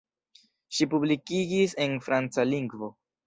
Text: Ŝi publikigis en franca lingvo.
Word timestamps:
Ŝi 0.77 0.87
publikigis 0.93 1.77
en 1.87 1.95
franca 2.09 2.47
lingvo. 2.55 2.93